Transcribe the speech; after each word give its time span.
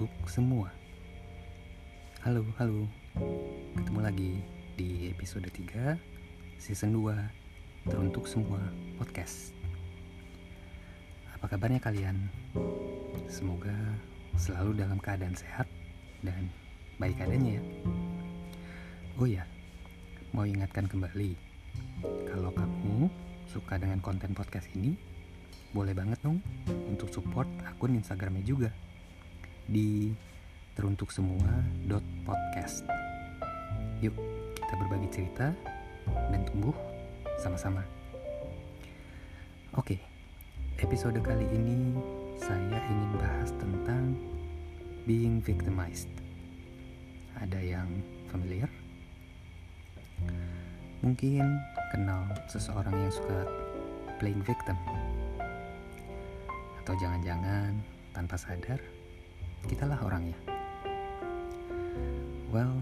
teruntuk 0.00 0.32
semua. 0.32 0.72
Halo, 2.24 2.40
halo. 2.56 2.88
Ketemu 3.76 4.00
lagi 4.00 4.32
di 4.72 5.12
episode 5.12 5.44
3 5.52 5.92
season 6.56 6.96
2 6.96 7.20
teruntuk 7.84 8.24
semua 8.24 8.64
podcast. 8.96 9.52
Apa 11.36 11.52
kabarnya 11.52 11.84
kalian? 11.84 12.16
Semoga 13.28 13.76
selalu 14.40 14.80
dalam 14.80 14.96
keadaan 15.04 15.36
sehat 15.36 15.68
dan 16.24 16.48
baik 16.96 17.20
adanya 17.20 17.60
ya. 17.60 17.64
Oh 19.20 19.28
ya, 19.28 19.44
mau 20.32 20.48
ingatkan 20.48 20.88
kembali 20.88 21.36
kalau 22.24 22.48
kamu 22.56 23.12
suka 23.52 23.76
dengan 23.76 24.00
konten 24.00 24.32
podcast 24.32 24.64
ini, 24.72 24.96
boleh 25.76 25.92
banget 25.92 26.24
dong 26.24 26.40
untuk 26.88 27.12
support 27.12 27.52
akun 27.68 28.00
Instagramnya 28.00 28.48
juga 28.48 28.72
di 29.66 30.14
teruntuk 30.78 31.12
semua 31.12 31.50
podcast. 32.24 32.86
Yuk 34.00 34.14
kita 34.56 34.74
berbagi 34.86 35.08
cerita 35.10 35.50
dan 36.30 36.46
tumbuh 36.46 36.76
sama-sama. 37.42 37.82
Oke, 39.74 39.98
episode 40.78 41.18
kali 41.20 41.44
ini 41.50 41.98
saya 42.38 42.78
ingin 42.86 43.10
bahas 43.18 43.50
tentang 43.58 44.14
being 45.10 45.42
victimized. 45.42 46.08
Ada 47.40 47.58
yang 47.58 47.88
familiar? 48.30 48.70
Mungkin 51.00 51.44
kenal 51.90 52.28
seseorang 52.46 52.92
yang 52.92 53.10
suka 53.10 53.48
playing 54.20 54.44
victim. 54.44 54.76
Atau 56.84 56.94
jangan-jangan 57.00 57.72
tanpa 58.12 58.36
sadar, 58.36 58.78
kitalah 59.66 60.00
orangnya. 60.00 60.38
Well, 62.50 62.80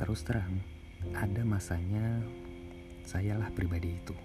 terus 0.00 0.24
terang, 0.26 0.60
ada 1.14 1.42
masanya 1.46 2.20
sayalah 3.06 3.48
pribadi 3.54 3.94
itu. 3.94 4.16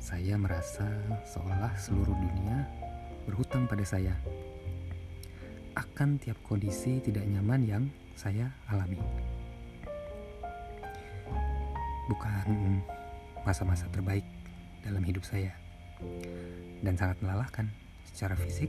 Saya 0.00 0.34
merasa 0.34 0.88
seolah 1.22 1.78
seluruh 1.78 2.16
dunia 2.16 2.66
berhutang 3.28 3.68
pada 3.70 3.86
saya 3.86 4.16
akan 5.78 6.18
tiap 6.18 6.36
kondisi 6.42 6.98
tidak 6.98 7.24
nyaman 7.30 7.62
yang 7.62 7.84
saya 8.18 8.50
alami. 8.66 8.98
Bukan 12.10 12.82
masa-masa 13.46 13.86
terbaik 13.94 14.26
dalam 14.82 15.00
hidup 15.06 15.22
saya 15.22 15.54
dan 16.82 16.96
sangat 16.96 17.20
melelahkan 17.22 17.70
secara 18.10 18.34
fisik 18.34 18.68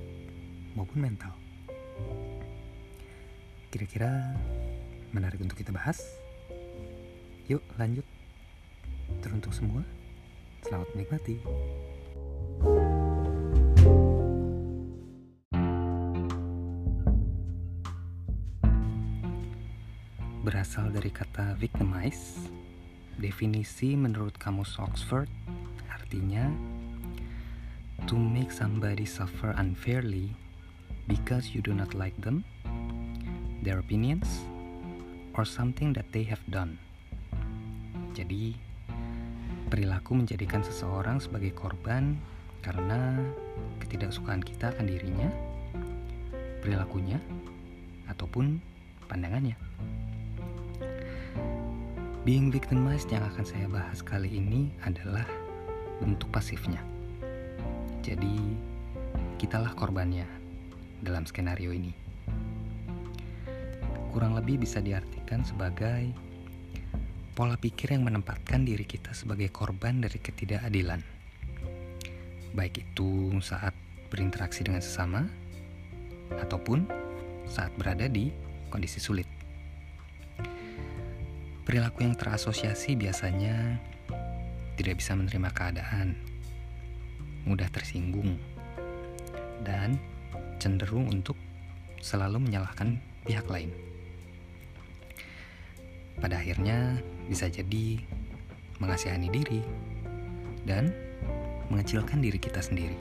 maupun 0.76 1.04
mental. 1.04 1.34
Kira-kira 3.72 4.36
menarik 5.16 5.40
untuk 5.40 5.56
kita 5.56 5.72
bahas? 5.72 6.04
Yuk 7.48 7.64
lanjut. 7.80 8.04
Teruntuk 9.20 9.52
semua, 9.52 9.84
selamat 10.64 10.88
menikmati. 10.96 11.36
Berasal 20.42 20.90
dari 20.90 21.12
kata 21.14 21.54
victimize, 21.60 22.50
definisi 23.22 23.94
menurut 23.94 24.36
kamus 24.42 24.76
Oxford 24.82 25.30
artinya 25.92 26.50
to 28.10 28.18
make 28.18 28.50
somebody 28.50 29.06
suffer 29.06 29.54
unfairly 29.56 30.34
because 31.08 31.54
you 31.54 31.62
do 31.62 31.74
not 31.74 31.94
like 31.94 32.16
them, 32.22 32.44
their 33.64 33.80
opinions, 33.80 34.46
or 35.34 35.46
something 35.46 35.94
that 35.94 36.06
they 36.12 36.24
have 36.24 36.42
done. 36.52 36.78
Jadi, 38.12 38.54
perilaku 39.72 40.20
menjadikan 40.20 40.62
seseorang 40.62 41.24
sebagai 41.24 41.56
korban 41.56 42.20
karena 42.60 43.18
ketidaksukaan 43.80 44.44
kita 44.44 44.76
akan 44.76 44.86
dirinya, 44.86 45.30
perilakunya, 46.60 47.18
ataupun 48.12 48.60
pandangannya. 49.08 49.56
Being 52.22 52.54
victimized 52.54 53.10
yang 53.10 53.26
akan 53.26 53.46
saya 53.48 53.66
bahas 53.66 54.06
kali 54.06 54.30
ini 54.30 54.70
adalah 54.86 55.26
bentuk 55.98 56.30
pasifnya. 56.30 56.84
Jadi, 58.06 58.38
kitalah 59.42 59.74
korbannya 59.74 60.41
dalam 61.02 61.26
skenario 61.26 61.74
ini. 61.74 61.92
Kurang 64.14 64.38
lebih 64.38 64.62
bisa 64.62 64.80
diartikan 64.80 65.42
sebagai 65.42 66.14
pola 67.34 67.58
pikir 67.58 67.96
yang 67.96 68.06
menempatkan 68.06 68.62
diri 68.68 68.86
kita 68.86 69.16
sebagai 69.16 69.50
korban 69.50 70.04
dari 70.04 70.22
ketidakadilan. 70.22 71.02
Baik 72.52 72.84
itu 72.86 73.34
saat 73.40 73.72
berinteraksi 74.12 74.68
dengan 74.68 74.84
sesama 74.84 75.24
ataupun 76.44 76.84
saat 77.48 77.72
berada 77.80 78.06
di 78.12 78.30
kondisi 78.68 79.00
sulit. 79.00 79.28
Perilaku 81.64 82.04
yang 82.04 82.20
terasosiasi 82.20 83.00
biasanya 83.00 83.80
tidak 84.76 85.00
bisa 85.00 85.16
menerima 85.16 85.50
keadaan, 85.56 86.20
mudah 87.48 87.70
tersinggung, 87.72 88.36
dan 89.64 89.96
cenderung 90.62 91.10
untuk 91.10 91.34
selalu 92.06 92.46
menyalahkan 92.46 93.02
pihak 93.26 93.50
lain. 93.50 93.74
Pada 96.22 96.38
akhirnya 96.38 97.02
bisa 97.26 97.50
jadi 97.50 97.98
mengasihani 98.78 99.34
diri 99.34 99.62
dan 100.70 100.94
mengecilkan 101.74 102.22
diri 102.22 102.38
kita 102.38 102.62
sendiri. 102.62 102.94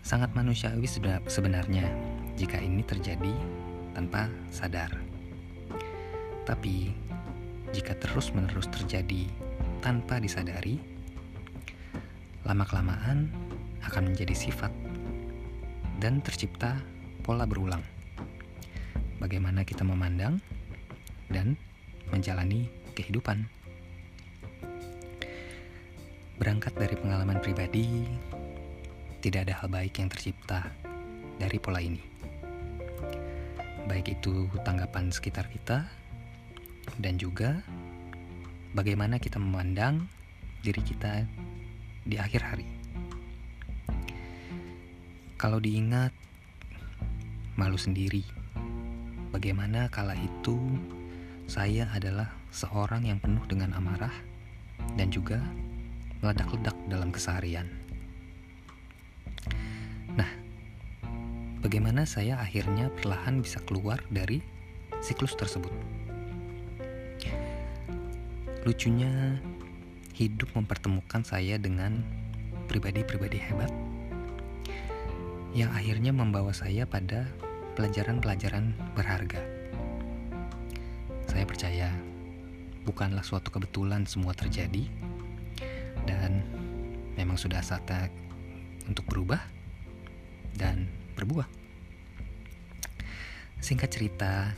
Sangat 0.00 0.32
manusiawi 0.32 0.88
sebenarnya 1.28 1.90
jika 2.38 2.56
ini 2.56 2.80
terjadi 2.86 3.34
tanpa 3.92 4.30
sadar. 4.54 4.94
Tapi 6.46 6.94
jika 7.74 7.98
terus-menerus 7.98 8.70
terjadi 8.70 9.26
tanpa 9.82 10.22
disadari, 10.22 10.78
lama-kelamaan 12.46 13.26
akan 13.82 14.14
menjadi 14.14 14.30
sifat 14.30 14.70
dan 16.00 16.20
tercipta 16.20 16.76
pola 17.24 17.48
berulang. 17.48 17.82
Bagaimana 19.16 19.64
kita 19.64 19.82
memandang 19.82 20.38
dan 21.32 21.56
menjalani 22.12 22.68
kehidupan. 22.94 23.48
Berangkat 26.36 26.76
dari 26.76 26.94
pengalaman 27.00 27.40
pribadi, 27.40 28.04
tidak 29.24 29.48
ada 29.48 29.54
hal 29.64 29.68
baik 29.72 29.96
yang 29.96 30.12
tercipta 30.12 30.68
dari 31.40 31.56
pola 31.56 31.80
ini. 31.80 32.00
Baik 33.88 34.20
itu 34.20 34.50
tanggapan 34.66 35.08
sekitar 35.08 35.48
kita 35.48 35.88
dan 37.00 37.16
juga 37.16 37.64
bagaimana 38.76 39.16
kita 39.16 39.40
memandang 39.40 40.04
diri 40.60 40.82
kita 40.84 41.24
di 42.04 42.20
akhir 42.20 42.42
hari. 42.44 42.75
Kalau 45.36 45.60
diingat, 45.60 46.16
malu 47.60 47.76
sendiri. 47.76 48.24
Bagaimana 49.36 49.92
kala 49.92 50.16
itu 50.16 50.56
saya 51.44 51.92
adalah 51.92 52.32
seorang 52.48 53.04
yang 53.04 53.20
penuh 53.20 53.44
dengan 53.44 53.76
amarah 53.76 54.16
dan 54.96 55.12
juga 55.12 55.36
meledak-ledak 56.24 56.72
dalam 56.88 57.12
keseharian. 57.12 57.68
Nah, 60.16 60.30
bagaimana 61.60 62.08
saya 62.08 62.40
akhirnya 62.40 62.88
perlahan 62.96 63.44
bisa 63.44 63.60
keluar 63.68 64.00
dari 64.08 64.40
siklus 65.04 65.36
tersebut? 65.36 65.72
Lucunya, 68.64 69.36
hidup 70.16 70.48
mempertemukan 70.56 71.28
saya 71.28 71.60
dengan 71.60 72.00
pribadi-pribadi 72.72 73.36
hebat 73.36 73.85
yang 75.56 75.72
akhirnya 75.72 76.12
membawa 76.12 76.52
saya 76.52 76.84
pada 76.84 77.24
pelajaran-pelajaran 77.80 78.76
berharga. 78.92 79.40
Saya 81.32 81.48
percaya 81.48 81.88
bukanlah 82.84 83.24
suatu 83.24 83.48
kebetulan 83.48 84.04
semua 84.04 84.36
terjadi 84.36 84.84
dan 86.04 86.44
memang 87.16 87.40
sudah 87.40 87.64
saatnya 87.64 88.12
untuk 88.84 89.08
berubah 89.08 89.40
dan 90.60 90.92
berbuah. 91.16 91.48
Singkat 93.64 93.88
cerita, 93.88 94.52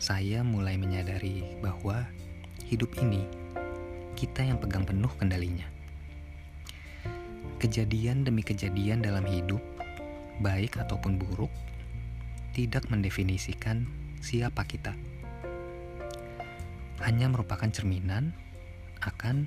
saya 0.00 0.40
mulai 0.40 0.80
menyadari 0.80 1.60
bahwa 1.60 2.08
hidup 2.64 2.96
ini 3.04 3.28
kita 4.16 4.40
yang 4.40 4.56
pegang 4.56 4.88
penuh 4.88 5.12
kendalinya. 5.20 5.68
Kejadian 7.60 8.24
demi 8.24 8.40
kejadian 8.40 9.04
dalam 9.04 9.28
hidup 9.28 9.60
baik 10.38 10.78
ataupun 10.78 11.18
buruk, 11.18 11.50
tidak 12.54 12.86
mendefinisikan 12.90 13.86
siapa 14.18 14.66
kita. 14.66 14.94
Hanya 17.02 17.30
merupakan 17.30 17.70
cerminan 17.70 18.34
akan 19.02 19.46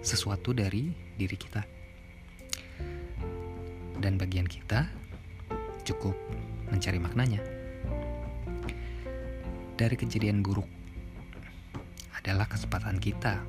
sesuatu 0.00 0.54
dari 0.54 0.94
diri 1.18 1.34
kita. 1.34 1.62
Dan 3.98 4.20
bagian 4.20 4.46
kita 4.46 4.86
cukup 5.82 6.14
mencari 6.70 6.98
maknanya. 7.02 7.42
Dari 9.74 9.98
kejadian 9.98 10.38
buruk 10.38 10.70
adalah 12.14 12.46
kesempatan 12.46 13.02
kita 13.02 13.42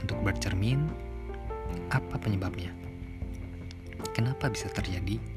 untuk 0.00 0.16
bercermin 0.24 0.88
apa 1.92 2.16
penyebabnya. 2.16 2.72
Kenapa 4.16 4.48
bisa 4.48 4.72
terjadi? 4.72 5.35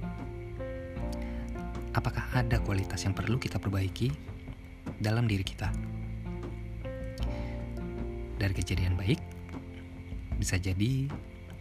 Apakah 1.89 2.21
ada 2.37 2.61
kualitas 2.61 3.01
yang 3.01 3.17
perlu 3.17 3.41
kita 3.41 3.57
perbaiki 3.57 4.13
dalam 5.01 5.25
diri 5.25 5.41
kita? 5.41 5.73
Dari 8.37 8.53
kejadian 8.53 8.93
baik, 8.93 9.17
bisa 10.37 10.61
jadi 10.61 11.09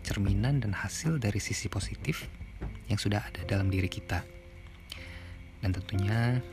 cerminan 0.04 0.60
dan 0.60 0.76
hasil 0.76 1.16
dari 1.16 1.40
sisi 1.40 1.72
positif 1.72 2.28
yang 2.92 3.00
sudah 3.00 3.24
ada 3.24 3.40
dalam 3.48 3.72
diri 3.72 3.88
kita. 3.88 4.20
Dan 5.64 5.72
tentunya 5.72 6.44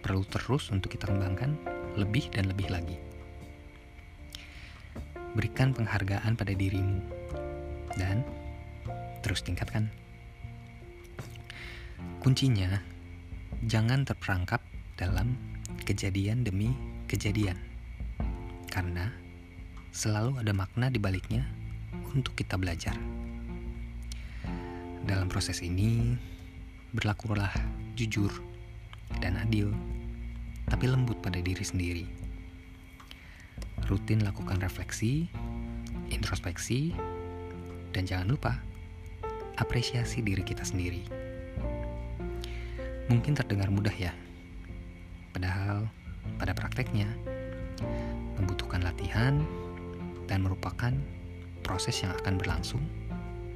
perlu 0.00 0.24
terus 0.24 0.72
untuk 0.72 0.96
kita 0.96 1.12
kembangkan 1.12 1.52
lebih 2.00 2.32
dan 2.32 2.48
lebih 2.48 2.72
lagi. 2.72 2.96
Berikan 5.36 5.76
penghargaan 5.76 6.32
pada 6.32 6.56
dirimu 6.56 7.04
dan 8.00 8.24
terus 9.20 9.44
tingkatkan. 9.44 9.92
Kuncinya, 12.24 12.97
jangan 13.66 14.06
terperangkap 14.06 14.62
dalam 14.94 15.34
kejadian 15.82 16.46
demi 16.46 16.70
kejadian. 17.10 17.58
Karena 18.70 19.10
selalu 19.90 20.38
ada 20.38 20.52
makna 20.54 20.86
di 20.92 21.02
baliknya 21.02 21.42
untuk 22.14 22.38
kita 22.38 22.54
belajar. 22.54 22.94
Dalam 25.08 25.26
proses 25.26 25.64
ini, 25.64 26.14
berlakulah 26.92 27.50
jujur 27.98 28.30
dan 29.18 29.40
adil, 29.40 29.72
tapi 30.68 30.84
lembut 30.86 31.18
pada 31.24 31.40
diri 31.40 31.64
sendiri. 31.64 32.04
Rutin 33.88 34.20
lakukan 34.20 34.60
refleksi, 34.60 35.32
introspeksi, 36.12 36.92
dan 37.96 38.04
jangan 38.04 38.28
lupa 38.36 38.52
apresiasi 39.56 40.20
diri 40.20 40.44
kita 40.44 40.62
sendiri. 40.62 41.27
Mungkin 43.08 43.32
terdengar 43.32 43.72
mudah 43.72 43.92
ya, 43.96 44.12
padahal 45.32 45.88
pada 46.36 46.52
prakteknya 46.52 47.08
membutuhkan 48.36 48.84
latihan 48.84 49.40
dan 50.28 50.44
merupakan 50.44 50.92
proses 51.64 52.04
yang 52.04 52.12
akan 52.20 52.36
berlangsung 52.36 52.84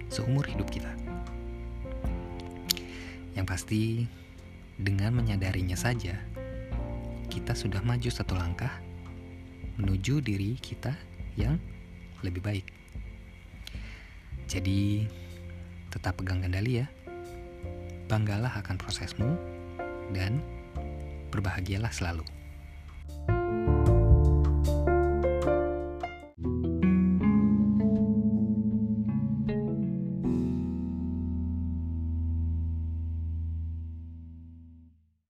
seumur 0.08 0.49
hidup 0.49 0.72
kita. 0.72 0.88
Yang 3.37 3.46
pasti, 3.49 3.82
dengan 4.81 5.16
menyadarinya 5.20 5.76
saja, 5.76 6.16
kita 7.28 7.52
sudah 7.52 7.84
maju 7.84 8.08
satu 8.08 8.32
langkah 8.37 8.72
menuju 9.76 10.20
diri 10.20 10.56
kita 10.60 10.96
yang 11.37 11.56
lebih 12.25 12.40
baik. 12.40 12.66
Jadi, 14.49 15.08
tetap 15.88 16.20
pegang 16.20 16.44
kendali 16.44 16.84
ya. 16.84 16.88
Banggalah 18.12 18.53
akan 18.61 18.76
prosesmu 18.76 19.41
dan 20.12 20.44
berbahagialah 21.32 21.88
selalu. 21.88 22.29